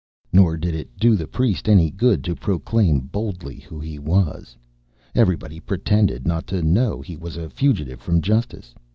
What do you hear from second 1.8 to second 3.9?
good to proclaim boldly who